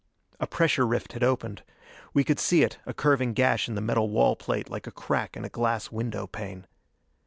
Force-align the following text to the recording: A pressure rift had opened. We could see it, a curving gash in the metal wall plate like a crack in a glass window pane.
A 0.39 0.47
pressure 0.47 0.87
rift 0.87 1.13
had 1.13 1.23
opened. 1.23 1.61
We 2.11 2.23
could 2.23 2.39
see 2.39 2.63
it, 2.63 2.79
a 2.87 2.93
curving 2.95 3.33
gash 3.33 3.69
in 3.69 3.75
the 3.75 3.81
metal 3.81 4.09
wall 4.09 4.35
plate 4.35 4.67
like 4.67 4.87
a 4.87 4.91
crack 4.91 5.37
in 5.37 5.45
a 5.45 5.47
glass 5.49 5.91
window 5.91 6.25
pane. 6.25 6.65